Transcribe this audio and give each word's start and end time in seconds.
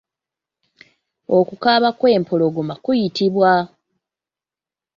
Okukaaba 1.37 1.89
kw'empologoma 1.99 2.73
kuyitibwa? 2.83 3.51